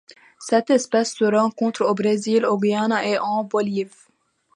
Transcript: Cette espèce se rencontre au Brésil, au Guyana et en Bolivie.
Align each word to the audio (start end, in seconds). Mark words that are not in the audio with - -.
Cette 0.39 0.71
espèce 0.71 1.13
se 1.13 1.25
rencontre 1.25 1.85
au 1.85 1.93
Brésil, 1.93 2.43
au 2.47 2.57
Guyana 2.57 3.05
et 3.05 3.19
en 3.19 3.43
Bolivie. 3.43 3.91